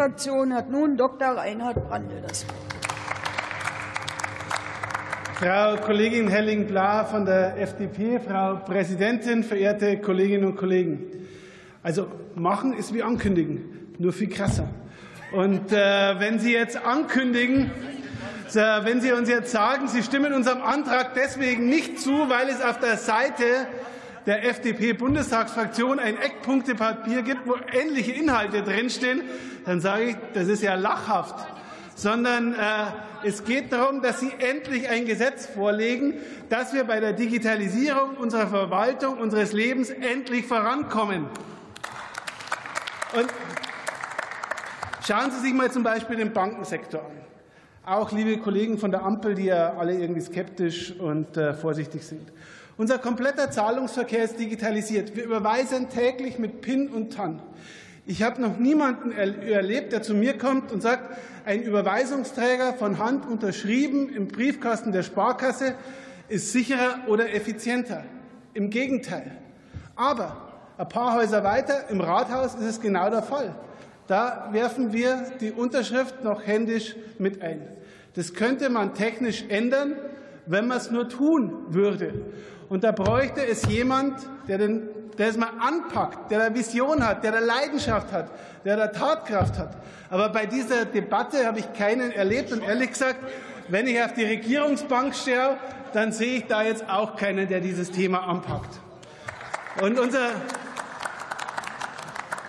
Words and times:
FDP-Fraktion 0.00 0.54
hat 0.54 0.70
nun 0.70 0.96
Dr. 0.96 1.28
Reinhard 1.28 1.86
Brandl 1.86 2.22
das 2.26 2.46
Wort. 2.48 2.56
Frau 5.34 5.76
Kollegin 5.76 6.28
Helling-Bla 6.28 7.04
von 7.04 7.26
der 7.26 7.60
FDP, 7.60 8.18
Frau 8.18 8.56
Präsidentin, 8.56 9.44
verehrte 9.44 9.98
Kolleginnen 9.98 10.44
und 10.44 10.56
Kollegen. 10.56 11.00
Also 11.82 12.06
machen 12.34 12.72
ist 12.72 12.94
wie 12.94 13.02
ankündigen, 13.02 13.94
nur 13.98 14.14
viel 14.14 14.30
krasser. 14.30 14.68
Und 15.32 15.70
äh, 15.70 16.18
wenn 16.18 16.38
Sie 16.38 16.52
jetzt 16.52 16.82
ankündigen, 16.82 17.70
wenn 18.52 19.00
Sie 19.00 19.12
uns 19.12 19.28
jetzt 19.28 19.52
sagen, 19.52 19.86
Sie 19.86 20.02
stimmen 20.02 20.32
unserem 20.32 20.62
Antrag 20.62 21.14
deswegen 21.14 21.68
nicht 21.68 22.00
zu, 22.00 22.28
weil 22.28 22.48
es 22.48 22.62
auf 22.62 22.80
der 22.80 22.96
Seite 22.96 23.44
der 24.26 24.44
FDP-Bundestagsfraktion 24.48 25.98
ein 25.98 26.18
Eckpunktepapier 26.18 27.22
gibt, 27.22 27.46
wo 27.46 27.56
ähnliche 27.72 28.12
Inhalte 28.12 28.62
drinstehen, 28.62 29.22
dann 29.64 29.80
sage 29.80 30.04
ich, 30.04 30.16
das 30.34 30.48
ist 30.48 30.62
ja 30.62 30.74
lachhaft. 30.74 31.46
Sondern 31.94 32.54
äh, 32.54 32.56
es 33.24 33.44
geht 33.44 33.72
darum, 33.72 34.00
dass 34.00 34.20
Sie 34.20 34.32
endlich 34.38 34.88
ein 34.88 35.04
Gesetz 35.04 35.46
vorlegen, 35.46 36.14
dass 36.48 36.72
wir 36.72 36.84
bei 36.84 37.00
der 37.00 37.12
Digitalisierung 37.12 38.16
unserer 38.16 38.46
Verwaltung, 38.46 39.18
unseres 39.18 39.52
Lebens 39.52 39.90
endlich 39.90 40.46
vorankommen. 40.46 41.26
Und 43.12 43.26
schauen 45.06 45.30
Sie 45.30 45.40
sich 45.40 45.52
mal 45.52 45.70
zum 45.70 45.82
Beispiel 45.82 46.16
den 46.16 46.32
Bankensektor 46.32 47.00
an. 47.00 47.20
Auch 47.84 48.12
liebe 48.12 48.38
Kollegen 48.38 48.78
von 48.78 48.90
der 48.90 49.02
Ampel, 49.02 49.34
die 49.34 49.46
ja 49.46 49.74
alle 49.76 49.94
irgendwie 49.94 50.20
skeptisch 50.20 50.92
und 50.92 51.36
äh, 51.36 51.54
vorsichtig 51.54 52.04
sind. 52.04 52.30
Unser 52.80 52.96
kompletter 52.96 53.50
Zahlungsverkehr 53.50 54.24
ist 54.24 54.40
digitalisiert. 54.40 55.14
Wir 55.14 55.24
überweisen 55.24 55.90
täglich 55.90 56.38
mit 56.38 56.62
PIN 56.62 56.88
und 56.88 57.12
TAN. 57.12 57.42
Ich 58.06 58.22
habe 58.22 58.40
noch 58.40 58.56
niemanden 58.56 59.12
erlebt, 59.12 59.92
der 59.92 60.00
zu 60.00 60.14
mir 60.14 60.38
kommt 60.38 60.72
und 60.72 60.80
sagt, 60.80 61.14
ein 61.44 61.62
Überweisungsträger 61.62 62.72
von 62.72 62.98
Hand 62.98 63.26
unterschrieben 63.26 64.08
im 64.08 64.28
Briefkasten 64.28 64.92
der 64.92 65.02
Sparkasse 65.02 65.74
ist 66.30 66.52
sicherer 66.52 67.00
oder 67.06 67.34
effizienter. 67.34 68.02
Im 68.54 68.70
Gegenteil. 68.70 69.30
Aber 69.94 70.38
ein 70.78 70.88
paar 70.88 71.18
Häuser 71.18 71.44
weiter 71.44 71.90
im 71.90 72.00
Rathaus 72.00 72.54
ist 72.54 72.64
es 72.64 72.80
genau 72.80 73.10
der 73.10 73.22
Fall. 73.22 73.54
Da 74.06 74.48
werfen 74.52 74.94
wir 74.94 75.26
die 75.38 75.52
Unterschrift 75.52 76.24
noch 76.24 76.46
händisch 76.46 76.96
mit 77.18 77.42
ein. 77.42 77.60
Das 78.14 78.32
könnte 78.32 78.70
man 78.70 78.94
technisch 78.94 79.44
ändern, 79.50 79.96
wenn 80.46 80.66
man 80.66 80.78
es 80.78 80.90
nur 80.90 81.10
tun 81.10 81.66
würde. 81.68 82.14
Und 82.70 82.84
da 82.84 82.92
bräuchte 82.92 83.44
es 83.44 83.66
jemand, 83.66 84.14
der, 84.46 84.56
den, 84.58 84.88
der 85.18 85.28
es 85.28 85.36
mal 85.36 85.50
anpackt, 85.58 86.30
der 86.30 86.38
da 86.38 86.54
Vision 86.54 87.04
hat, 87.04 87.24
der 87.24 87.32
da 87.32 87.40
Leidenschaft 87.40 88.12
hat, 88.12 88.30
der 88.64 88.76
da 88.76 88.86
Tatkraft 88.86 89.58
hat. 89.58 89.76
Aber 90.08 90.28
bei 90.28 90.46
dieser 90.46 90.84
Debatte 90.84 91.46
habe 91.46 91.58
ich 91.58 91.72
keinen 91.72 92.12
erlebt. 92.12 92.52
Und 92.52 92.62
ehrlich 92.62 92.90
gesagt, 92.90 93.16
wenn 93.66 93.88
ich 93.88 94.00
auf 94.00 94.14
die 94.14 94.22
Regierungsbank 94.22 95.16
schaue, 95.16 95.56
dann 95.94 96.12
sehe 96.12 96.38
ich 96.38 96.46
da 96.46 96.62
jetzt 96.62 96.88
auch 96.88 97.16
keinen, 97.16 97.48
der 97.48 97.58
dieses 97.58 97.90
Thema 97.90 98.20
anpackt. 98.28 98.78
Und 99.82 99.98
unser 99.98 100.28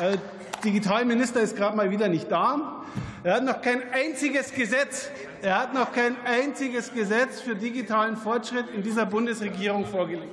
äh, 0.00 0.16
Digitalminister 0.64 1.42
ist 1.42 1.56
gerade 1.56 1.76
mal 1.76 1.90
wieder 1.90 2.08
nicht 2.08 2.32
da. 2.32 2.82
Er 3.26 3.34
hat 3.34 3.44
noch 3.44 3.60
kein 3.60 3.82
einziges 3.90 4.54
Gesetz, 4.54 5.10
er 5.42 5.62
hat 5.62 5.74
noch 5.74 5.90
kein 5.90 6.14
einziges 6.24 6.94
Gesetz 6.94 7.40
für 7.40 7.56
digitalen 7.56 8.16
Fortschritt 8.16 8.66
in 8.72 8.84
dieser 8.84 9.04
Bundesregierung 9.04 9.84
vorgelegt. 9.84 10.30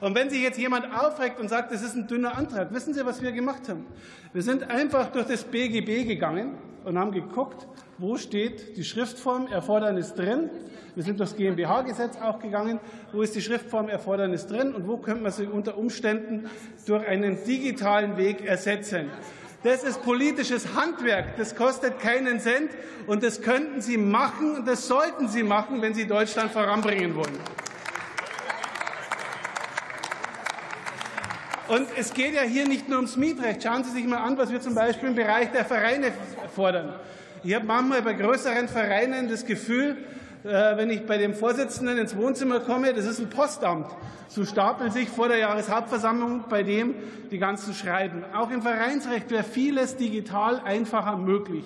Und 0.00 0.16
wenn 0.16 0.28
sich 0.30 0.42
jetzt 0.42 0.58
jemand 0.58 0.92
aufregt 0.92 1.38
und 1.38 1.48
sagt, 1.48 1.70
das 1.70 1.82
ist 1.82 1.94
ein 1.94 2.08
dünner 2.08 2.36
Antrag, 2.36 2.74
wissen 2.74 2.92
Sie, 2.92 3.06
was 3.06 3.22
wir 3.22 3.30
gemacht 3.30 3.68
haben? 3.68 3.86
Wir 4.32 4.42
sind 4.42 4.68
einfach 4.68 5.12
durch 5.12 5.26
das 5.26 5.44
BGB 5.44 6.08
gegangen 6.08 6.58
und 6.84 6.98
haben 6.98 7.12
geguckt, 7.12 7.68
wo 7.98 8.16
steht 8.16 8.76
die 8.76 8.82
Schriftformerfordernis 8.82 10.14
drin. 10.14 10.50
Wir 10.96 11.04
sind 11.04 11.20
durchs 11.20 11.36
GmbH-Gesetz 11.36 12.16
auch 12.20 12.40
gegangen. 12.40 12.80
Wo 13.12 13.22
ist 13.22 13.36
die 13.36 13.42
Schriftformerfordernis 13.42 14.48
drin 14.48 14.74
und 14.74 14.88
wo 14.88 14.96
könnte 14.96 15.22
man 15.22 15.30
sie 15.30 15.46
unter 15.46 15.78
Umständen 15.78 16.50
durch 16.84 17.06
einen 17.06 17.44
digitalen 17.44 18.16
Weg 18.16 18.44
ersetzen? 18.44 19.08
Das 19.64 19.82
ist 19.82 20.02
politisches 20.02 20.74
Handwerk. 20.74 21.38
Das 21.38 21.56
kostet 21.56 21.98
keinen 21.98 22.38
Cent. 22.38 22.70
Und 23.06 23.22
das 23.22 23.40
könnten 23.40 23.80
Sie 23.80 23.96
machen 23.96 24.56
und 24.56 24.68
das 24.68 24.86
sollten 24.86 25.26
Sie 25.26 25.42
machen, 25.42 25.80
wenn 25.82 25.94
Sie 25.94 26.06
Deutschland 26.06 26.52
voranbringen 26.52 27.16
wollen. 27.16 27.38
Und 31.68 31.88
es 31.96 32.12
geht 32.12 32.34
ja 32.34 32.42
hier 32.42 32.68
nicht 32.68 32.90
nur 32.90 32.98
ums 32.98 33.16
Mietrecht. 33.16 33.62
Schauen 33.62 33.84
Sie 33.84 33.90
sich 33.90 34.06
mal 34.06 34.18
an, 34.18 34.36
was 34.36 34.52
wir 34.52 34.60
zum 34.60 34.74
Beispiel 34.74 35.08
im 35.08 35.14
Bereich 35.14 35.50
der 35.50 35.64
Vereine 35.64 36.12
fordern. 36.54 36.94
Ich 37.42 37.54
habe 37.54 37.64
manchmal 37.64 38.02
bei 38.02 38.12
größeren 38.12 38.68
Vereinen 38.68 39.30
das 39.30 39.46
Gefühl, 39.46 39.96
wenn 40.44 40.90
ich 40.90 41.06
bei 41.06 41.16
dem 41.16 41.32
Vorsitzenden 41.32 41.96
ins 41.96 42.16
Wohnzimmer 42.16 42.60
komme, 42.60 42.92
das 42.92 43.06
ist 43.06 43.18
ein 43.18 43.30
Postamt. 43.30 43.90
So 44.28 44.44
stapeln 44.44 44.90
sich 44.90 45.08
vor 45.08 45.28
der 45.28 45.38
Jahreshauptversammlung 45.38 46.44
bei 46.50 46.62
dem 46.62 46.94
die 47.30 47.38
ganzen 47.38 47.72
Schreiben. 47.72 48.24
Auch 48.34 48.50
im 48.50 48.60
Vereinsrecht 48.60 49.30
wäre 49.30 49.42
vieles 49.42 49.96
digital 49.96 50.60
einfacher 50.62 51.16
möglich. 51.16 51.64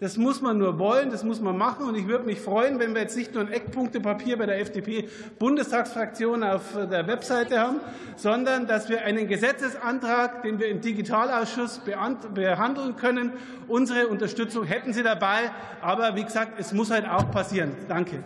Das 0.00 0.16
muss 0.16 0.40
man 0.40 0.56
nur 0.56 0.78
wollen, 0.78 1.10
das 1.10 1.24
muss 1.24 1.42
man 1.42 1.58
machen. 1.58 1.86
Und 1.86 1.94
ich 1.94 2.08
würde 2.08 2.24
mich 2.24 2.40
freuen, 2.40 2.78
wenn 2.78 2.94
wir 2.94 3.02
jetzt 3.02 3.18
nicht 3.18 3.34
nur 3.34 3.44
ein 3.44 3.52
Eckpunktepapier 3.52 4.38
bei 4.38 4.46
der 4.46 4.58
FDP-Bundestagsfraktion 4.60 6.42
auf 6.42 6.62
der 6.90 7.06
Webseite 7.06 7.60
haben, 7.60 7.80
sondern 8.16 8.66
dass 8.66 8.88
wir 8.88 9.02
einen 9.02 9.28
Gesetzesantrag, 9.28 10.42
den 10.42 10.58
wir 10.58 10.68
im 10.68 10.80
Digitalausschuss 10.80 11.80
behandeln 11.80 12.96
können, 12.96 13.32
unsere 13.68 14.08
Unterstützung 14.08 14.64
hätten 14.64 14.94
Sie 14.94 15.02
dabei. 15.02 15.50
Aber 15.82 16.16
wie 16.16 16.24
gesagt, 16.24 16.58
es 16.58 16.72
muss 16.72 16.90
halt 16.90 17.06
auch 17.06 17.30
passieren. 17.30 17.76
Danke. 17.86 18.24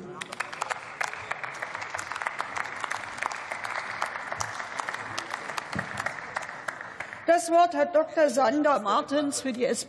Das 7.27 7.51
Wort 7.51 7.75
hat 7.75 7.97
Dr. 7.97 8.31
Sander 8.31 8.79
Martens 8.79 9.41
für 9.41 9.53
die 9.53 9.65
SPD. 9.65 9.83